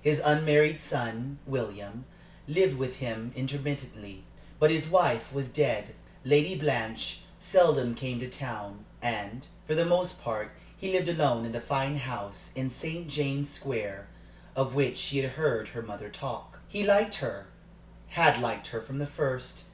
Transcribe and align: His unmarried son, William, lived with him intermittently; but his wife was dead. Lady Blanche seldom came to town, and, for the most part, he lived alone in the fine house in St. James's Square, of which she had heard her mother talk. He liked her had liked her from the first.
His 0.00 0.18
unmarried 0.24 0.82
son, 0.82 1.40
William, 1.46 2.06
lived 2.48 2.78
with 2.78 3.00
him 3.00 3.32
intermittently; 3.36 4.24
but 4.58 4.70
his 4.70 4.88
wife 4.88 5.30
was 5.30 5.50
dead. 5.50 5.94
Lady 6.24 6.56
Blanche 6.58 7.20
seldom 7.38 7.94
came 7.94 8.18
to 8.20 8.30
town, 8.30 8.86
and, 9.02 9.46
for 9.66 9.74
the 9.74 9.84
most 9.84 10.22
part, 10.22 10.52
he 10.74 10.92
lived 10.92 11.10
alone 11.10 11.44
in 11.44 11.52
the 11.52 11.60
fine 11.60 11.98
house 11.98 12.50
in 12.56 12.70
St. 12.70 13.08
James's 13.08 13.52
Square, 13.52 14.08
of 14.56 14.74
which 14.74 14.96
she 14.96 15.18
had 15.18 15.32
heard 15.32 15.68
her 15.68 15.82
mother 15.82 16.08
talk. 16.08 16.62
He 16.66 16.82
liked 16.82 17.16
her 17.16 17.48
had 18.08 18.40
liked 18.40 18.68
her 18.68 18.80
from 18.80 18.96
the 18.98 19.06
first. 19.06 19.66